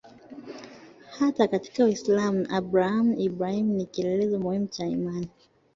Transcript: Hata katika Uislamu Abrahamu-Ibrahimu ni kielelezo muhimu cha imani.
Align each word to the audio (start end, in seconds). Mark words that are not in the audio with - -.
Hata 1.19 1.47
katika 1.47 1.85
Uislamu 1.85 2.47
Abrahamu-Ibrahimu 2.49 3.73
ni 3.73 3.85
kielelezo 3.85 4.39
muhimu 4.39 4.67
cha 4.67 4.85
imani. 4.85 5.29